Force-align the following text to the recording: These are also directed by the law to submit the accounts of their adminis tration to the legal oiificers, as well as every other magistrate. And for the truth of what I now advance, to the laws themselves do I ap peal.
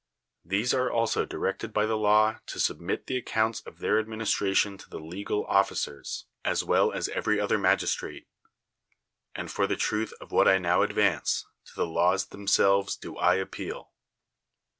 These 0.43 0.73
are 0.73 0.89
also 0.91 1.27
directed 1.27 1.71
by 1.73 1.85
the 1.85 1.95
law 1.95 2.39
to 2.47 2.59
submit 2.59 3.05
the 3.05 3.17
accounts 3.17 3.61
of 3.61 3.77
their 3.77 4.03
adminis 4.03 4.35
tration 4.35 4.79
to 4.79 4.89
the 4.89 4.97
legal 4.97 5.45
oiificers, 5.45 6.23
as 6.43 6.63
well 6.63 6.91
as 6.91 7.07
every 7.09 7.39
other 7.39 7.59
magistrate. 7.59 8.27
And 9.35 9.51
for 9.51 9.67
the 9.67 9.75
truth 9.75 10.11
of 10.19 10.31
what 10.31 10.47
I 10.47 10.57
now 10.57 10.81
advance, 10.81 11.45
to 11.65 11.75
the 11.75 11.85
laws 11.85 12.29
themselves 12.29 12.95
do 12.97 13.15
I 13.15 13.37
ap 13.41 13.51
peal. 13.51 13.91